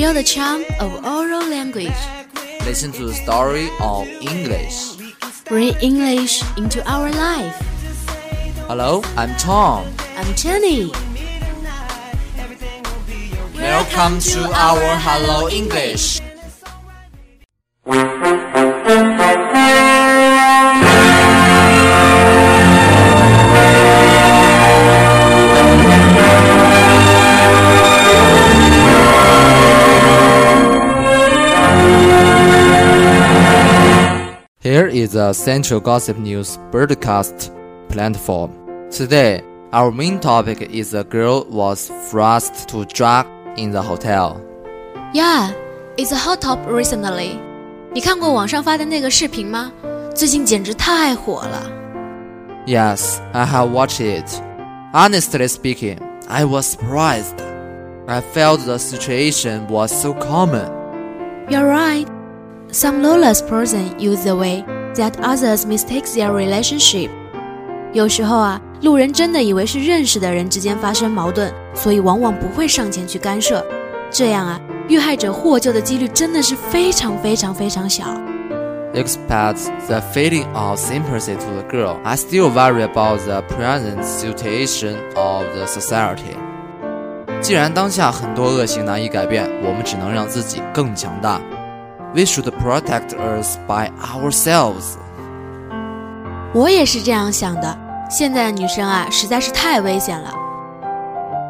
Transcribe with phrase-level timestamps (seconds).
[0.00, 2.00] Feel the charm of oral language.
[2.64, 4.96] Listen to the story of English.
[5.44, 7.54] Bring English into our life.
[8.66, 9.92] Hello, I'm Tom.
[10.16, 10.90] I'm Jenny.
[13.56, 16.22] Welcome to our Hello English.
[34.79, 37.51] Here is a Central Gossip News broadcast
[37.87, 38.51] platform.
[38.89, 44.41] Today, our main topic is a girl was forced to drug in the hotel.
[45.13, 45.51] Yeah,
[45.97, 47.39] it's a hot top recently.
[47.93, 49.71] 你看过网上发的那个视频吗？
[50.15, 51.69] 最近简直太火了。
[52.65, 54.27] Yes, I have watched it.
[54.93, 57.39] Honestly speaking, I was surprised.
[58.07, 60.71] I felt the situation was so common.
[61.49, 62.07] You're right.
[62.71, 64.63] Some lawless person use the way
[64.95, 67.09] that others mistake their relationship.
[67.93, 73.65] 有时候啊，路人真的以为是认识的人之间发生矛盾，所以往往不会上前去干涉。
[74.11, 78.03] 这样啊，遇害者获救的几率真的是非常非常非常小。
[78.93, 84.95] Despite the feeling of sympathy to the girl, I still worry about the present situation
[85.15, 86.37] of the society.
[87.41, 91.41] 既然当下很多恶行难以改变，我们只能让自己更强大。
[92.13, 94.97] We should protect us by ourselves.
[96.53, 97.77] 我也是这样想的。
[98.09, 100.31] 现在的女生啊，实在是太危险了。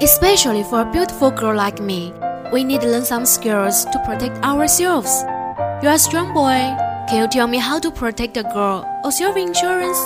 [0.00, 2.12] Especially for a beautiful girl like me,
[2.50, 5.24] we need to learn some skills to protect ourselves.
[5.82, 6.74] You're a strong boy.
[7.08, 9.98] Can you tell me how to protect a girl or self insurance?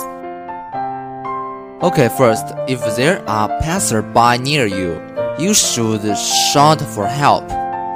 [1.81, 5.01] Okay, first, if there are passerby near you,
[5.37, 7.43] you should shout for help.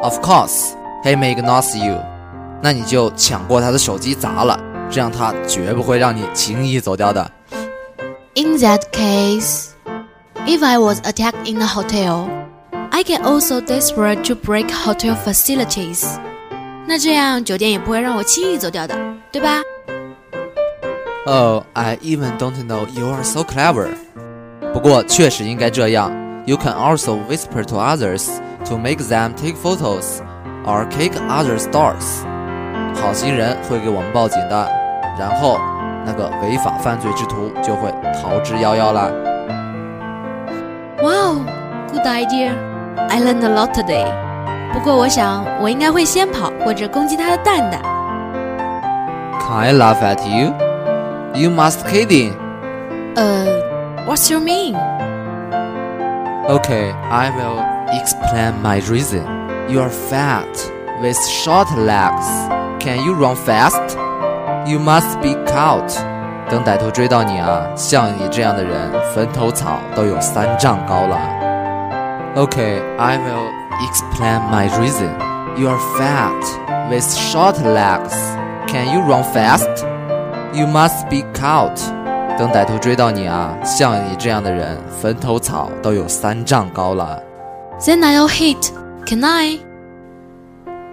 [0.01, 1.97] Of course, he may ignore you.
[2.62, 4.58] 那你就抢过他的手机砸了，
[4.88, 7.28] 这样他绝不会让你轻易走掉的。
[8.34, 9.70] In that case,
[10.46, 12.28] if I was attacked in a hotel,
[12.90, 16.06] I can also desperate to break hotel facilities.
[16.86, 18.96] 那这样酒店也不会让我轻易走掉的，
[19.32, 19.60] 对吧
[21.26, 23.88] ？Oh, I even don't know you are so clever.
[24.72, 26.12] 不过确实应该这样。
[26.46, 28.26] You can also whisper to others
[28.64, 30.20] to make them take photos
[30.64, 32.24] or kick others' doors.
[32.95, 34.71] 好心人会给我们报警的，
[35.19, 35.57] 然后
[36.05, 39.09] 那个违法犯罪之徒就会逃之夭夭啦。
[41.01, 41.45] Wow,
[41.91, 42.53] good idea.
[43.09, 44.05] I learned a lot today.
[44.73, 47.79] 不过我想我应该会先跑或者攻击他的蛋蛋。
[49.39, 50.53] Can I laugh at you?
[51.33, 52.33] You must kidding.
[53.15, 53.45] 呃、
[54.05, 54.75] uh,，What's your mean?
[56.47, 59.23] Okay, I will explain my reason.
[59.67, 60.47] You are fat
[61.01, 62.25] with short legs.
[62.81, 63.97] Can you run fast?
[64.65, 65.97] You must be caught.
[66.49, 71.17] 等歹徒追到你啊，像你这样的人，坟头草都有三丈高了。
[72.35, 73.49] Okay, I will
[73.81, 75.09] explain my reason.
[75.57, 78.13] You are fat with short legs.
[78.67, 79.83] Can you run fast?
[80.53, 81.79] You must be caught.
[82.37, 87.19] 等歹徒追到你啊，像你这样的人，坟头草都有三丈高了。
[87.79, 88.71] Then I'll hit.
[89.05, 89.59] Can I?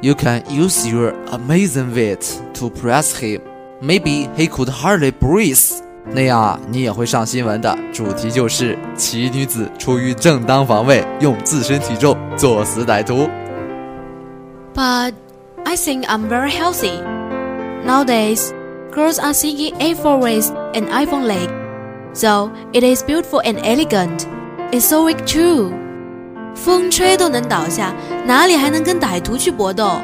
[0.00, 3.40] You can use your amazing weight to press him.
[3.80, 5.80] Maybe he could hardly breathe.
[6.12, 7.76] 那样啊，你也会上新闻的。
[7.92, 13.28] 主题就是奇女子出于正当防卫，用自身体重作死歹徒。
[14.74, 15.14] But
[15.64, 17.00] I think I'm very healthy.
[17.86, 18.52] Nowadays,
[18.92, 21.48] girls are seeking A4 waist and iPhone leg.
[22.12, 24.26] So it is beautiful and elegant.
[24.72, 25.72] It's so weak too.
[26.59, 27.93] 风吹都能倒下，
[28.25, 30.01] 哪里还能跟歹徒去搏斗？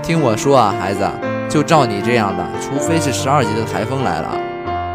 [0.00, 1.04] 听我说啊，孩子，
[1.48, 4.28] 就照你这样的，除非是十二级的台风来了，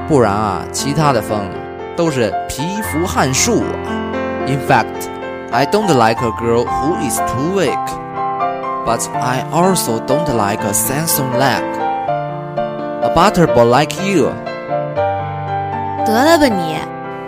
[0.07, 1.37] 不然啊，其他的风
[1.97, 3.91] 都是蚍蜉撼树啊。
[4.47, 5.09] In fact,
[5.51, 7.77] I don't like a girl who is too weak,
[8.85, 11.61] but I also don't like a Samsung leg.
[13.03, 14.31] A butterball like you.
[16.05, 16.77] 得了吧你，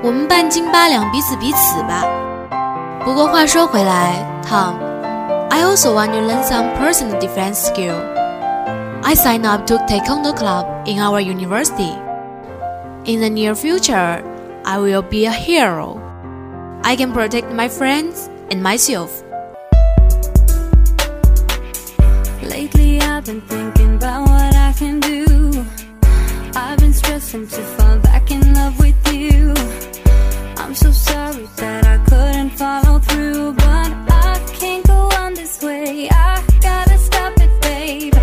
[0.02, 2.06] 我们半斤八两，彼此彼此吧。
[3.05, 7.97] 不过话说回来，Tom，I also want to learn some personal defense skill.
[9.03, 11.97] I signed up to Taekwondo club in our university.
[13.05, 14.23] In the near future,
[14.65, 15.99] I will be a hero.
[16.85, 19.23] I can protect my friends and myself.
[22.43, 25.65] Lately I've been thinking about what I can do.
[26.55, 29.55] I've been stressing to fall back in love with you.
[30.66, 36.10] I'm so sorry that I couldn't follow through, but I can't go on this way.
[36.10, 38.16] I gotta stop it.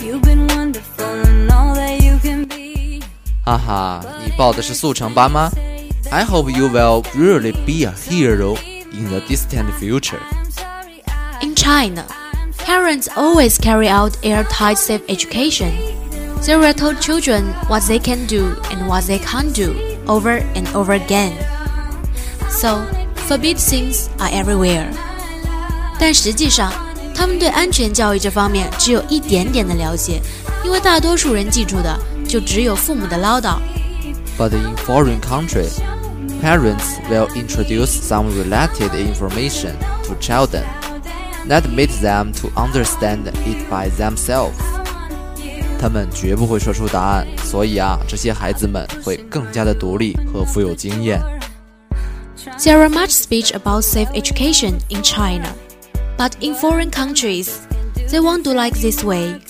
[0.00, 1.04] You've been wonderful
[1.52, 3.02] all that you can be.
[3.44, 5.52] 哈哈，你报的是速成班吗
[6.10, 8.56] ？I hope you will really be a hero
[8.92, 10.20] in the distant future.
[11.42, 12.06] In China,
[12.56, 15.72] parents always carry out airtight safe education.
[16.46, 19.76] They will tell children what they can do and what they can't do
[20.08, 21.36] over and over again.
[22.49, 22.81] So,
[23.27, 24.87] forbid things are everywhere.
[25.99, 26.71] 但实际上，
[27.13, 30.21] 他们对安全教育这方面只有一点点的了解，
[30.63, 31.97] 因为大多数人记住的
[32.27, 33.57] 就只有父母的唠叨。
[34.37, 35.69] But in foreign country,
[36.41, 40.63] parents will introduce some related information to children
[41.47, 44.59] that makes them to understand it by themselves.
[45.79, 51.21] 他们绝不会说出答案，所以啊，这些孩子们会更加的独立和富有经验。
[52.64, 55.54] There are much speech about safe education in China,
[56.16, 57.66] but in foreign countries,
[58.08, 59.40] they won't do like this way.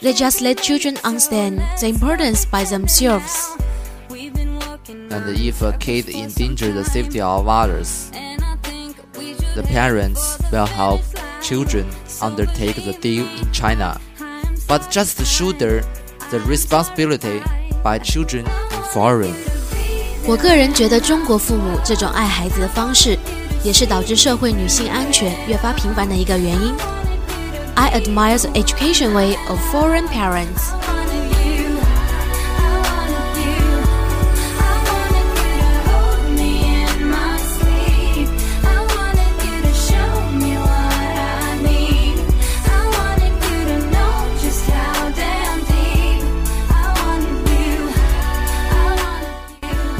[0.00, 3.56] They just let children understand the importance by themselves.
[4.10, 8.10] And if a kid endanger the safety of others,
[9.54, 11.02] the parents will help
[11.42, 11.88] children
[12.22, 14.00] undertake the deal in China
[14.68, 15.80] but just shoulder
[16.30, 17.42] the responsibility
[17.82, 19.47] by children in foreign.
[20.28, 23.18] 我个人觉得，中国父母这种爱孩子的方式，
[23.64, 26.74] 也是导致社会女性安全越发频繁的一个原因。
[27.74, 30.97] I admire the education way of foreign parents.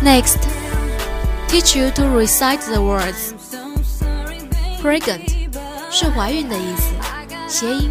[0.09, 0.39] Next,
[1.49, 3.35] teach you to recite the words.
[4.81, 5.29] Pregnant
[5.91, 6.95] 是怀孕的意思，
[7.47, 7.91] 谐音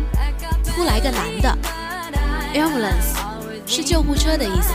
[0.65, 1.55] 突来个男的。
[2.55, 3.19] Ambulance
[3.67, 4.73] 是救护车的意思，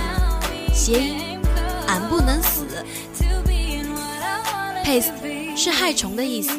[0.73, 1.41] 谐音
[1.89, 2.65] 俺不能死。
[4.85, 5.11] Pest
[5.57, 6.57] 是害虫的意思，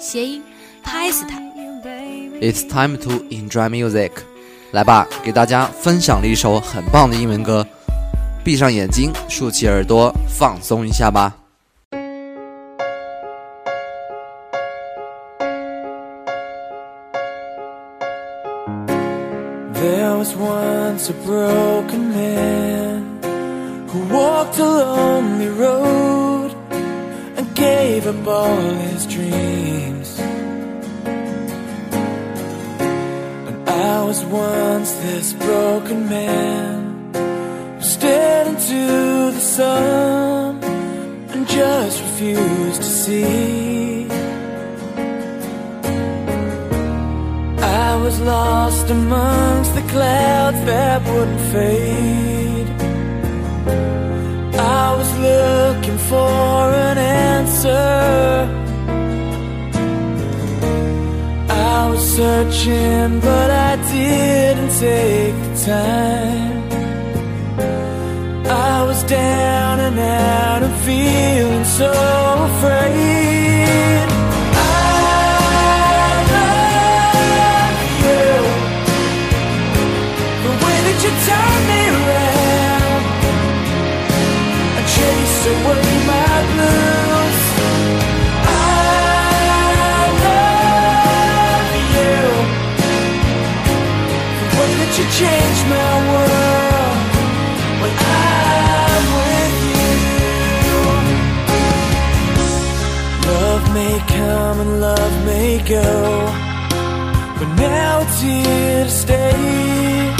[0.00, 0.42] 谐音
[0.82, 1.38] 拍死它。
[2.40, 4.12] It's time to enjoy music，
[4.70, 7.66] 来吧，给大家分享了一首很棒的英文歌。
[8.43, 11.35] 闭上眼睛，竖起耳朵，放松一下吧。
[19.73, 23.03] There was once a broken man
[23.87, 26.51] who walked a lonely road
[27.35, 28.57] and gave up all
[28.91, 30.19] his dreams.
[33.45, 36.78] And I was once this broken man
[38.00, 40.64] stared into the sun
[41.32, 44.06] and just refused to see.
[47.86, 52.68] I was lost amongst the clouds that wouldn't fade.
[54.82, 56.98] I was looking for an
[57.28, 57.88] answer.
[61.74, 66.59] I was searching, but I didn't take the time.
[69.10, 71.90] I down and out and feeling so
[72.50, 74.06] afraid.
[74.54, 74.68] I
[76.34, 78.26] love you.
[80.44, 83.02] The way that you turn me around
[84.78, 87.40] and chase away my blues.
[88.46, 88.62] I
[90.26, 92.18] love you.
[94.40, 96.39] The way that you change my world
[104.08, 105.90] come and love may go,
[107.38, 110.14] but now it's here to stay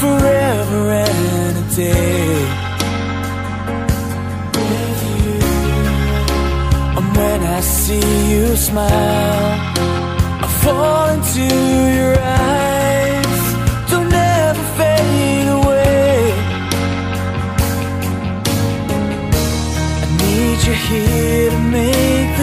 [0.00, 2.34] forever and a day.
[4.56, 5.40] With you,
[6.98, 9.58] and when I see you smile,
[10.44, 11.42] I fall into
[11.98, 12.63] your eyes.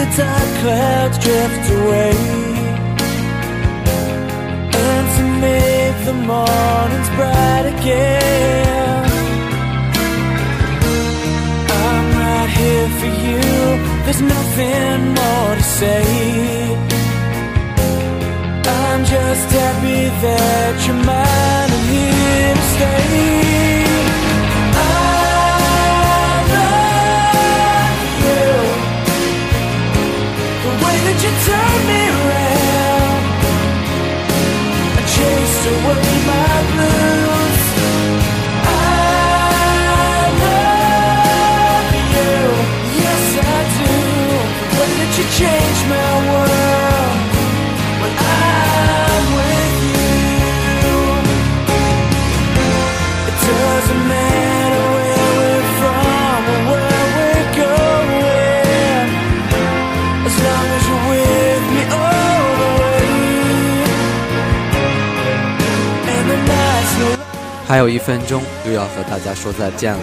[0.02, 2.16] The dark clouds drift away
[4.84, 9.04] and to make the mornings bright again.
[11.84, 13.44] I'm right here for you.
[14.04, 16.04] There's nothing more to say.
[18.84, 23.11] I'm just happy that you're mine and here to stay.
[67.72, 70.00] 还有一分钟又要和大家说再见了。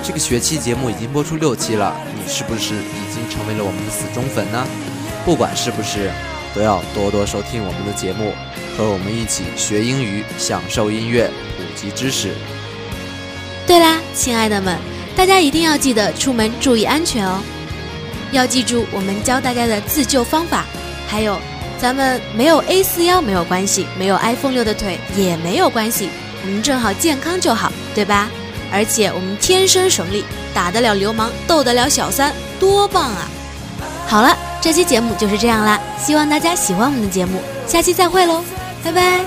[0.00, 4.64] 这个学期节目已经播出六期了，你是不是已经成为了我们的死忠粉呢？
[5.24, 6.08] 不管是不是，
[6.54, 8.32] 都要多多收听我们的节目，
[8.76, 12.32] 和我们一起学英语，享受音乐，普及知识。
[13.66, 14.78] 对啦，亲爱的们，
[15.16, 17.40] 大家一定要记得出门注意安全哦。
[18.30, 20.64] 要记住我们教大家的自救方法，
[21.08, 21.40] 还有，
[21.76, 26.08] 咱们没有 A 四腰没有关系，没有 iPhone 六的腿也没有关系，
[26.42, 28.28] 我们正好健康就好，对吧？
[28.70, 33.28] 而且我们天生省力，打得了流氓，斗得了小三，多棒啊！
[34.06, 38.44] 好了，这期节目就是这样啦，希望大家喜欢我们的节目，下期再会喽，
[38.84, 39.24] 拜拜。